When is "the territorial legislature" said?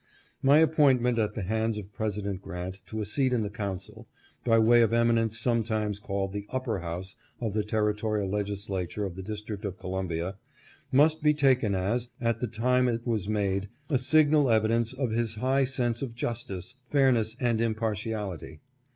7.53-9.05